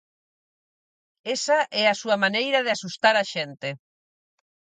[1.35, 3.69] Esa é a súa maneira de asustar a xente.